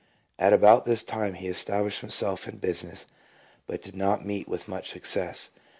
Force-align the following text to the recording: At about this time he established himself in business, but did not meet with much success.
At 0.39 0.51
about 0.51 0.85
this 0.85 1.03
time 1.03 1.35
he 1.35 1.47
established 1.47 2.01
himself 2.01 2.47
in 2.47 2.57
business, 2.57 3.05
but 3.67 3.83
did 3.83 3.95
not 3.95 4.25
meet 4.25 4.47
with 4.47 4.67
much 4.67 4.89
success. 4.89 5.51